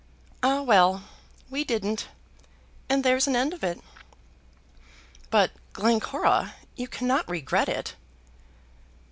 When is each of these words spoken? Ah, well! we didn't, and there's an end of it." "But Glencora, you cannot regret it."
Ah, 0.41 0.63
well! 0.63 1.03
we 1.51 1.63
didn't, 1.63 2.07
and 2.89 3.03
there's 3.03 3.27
an 3.27 3.35
end 3.35 3.53
of 3.53 3.63
it." 3.63 3.79
"But 5.29 5.51
Glencora, 5.73 6.55
you 6.75 6.87
cannot 6.87 7.29
regret 7.29 7.69
it." 7.69 7.93